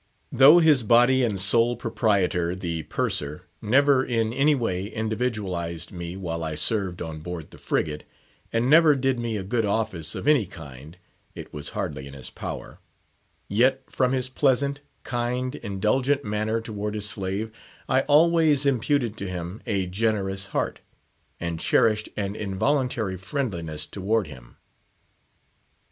Though 0.31 0.57
his 0.57 0.81
body 0.81 1.23
and 1.23 1.39
soul 1.39 1.75
proprietor, 1.77 2.55
the 2.55 2.81
Purser, 2.81 3.43
never 3.61 4.03
in 4.03 4.33
any 4.33 4.55
way 4.55 4.87
individualised 4.87 5.91
me 5.91 6.17
while 6.17 6.43
I 6.43 6.55
served 6.55 7.03
on 7.03 7.19
board 7.19 7.51
the 7.51 7.59
frigate, 7.59 8.07
and 8.51 8.67
never 8.67 8.95
did 8.95 9.19
me 9.19 9.37
a 9.37 9.43
good 9.43 9.63
office 9.63 10.15
of 10.15 10.27
any 10.27 10.47
kind 10.47 10.97
(it 11.35 11.53
was 11.53 11.69
hardly 11.77 12.07
in 12.07 12.15
his 12.15 12.31
power), 12.31 12.79
yet, 13.47 13.83
from 13.91 14.11
his 14.13 14.27
pleasant, 14.27 14.81
kind, 15.03 15.53
indulgent 15.53 16.25
manner 16.25 16.61
toward 16.61 16.95
his 16.95 17.07
slave, 17.07 17.51
I 17.87 18.01
always 18.07 18.65
imputed 18.65 19.17
to 19.17 19.27
him 19.29 19.61
a 19.67 19.85
generous 19.85 20.47
heart, 20.47 20.79
and 21.39 21.59
cherished 21.59 22.09
an 22.17 22.35
involuntary 22.35 23.17
friendliness 23.17 23.85
toward 23.85 24.25
him. 24.25 24.57